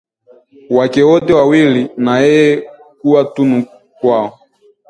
wake 0.69 1.01
wote 1.03 1.33
wawili 1.33 1.89
na 1.97 2.19
yeye 2.19 2.69
kuwa 3.01 3.25
tunu 3.25 3.65
kwao 3.99 4.39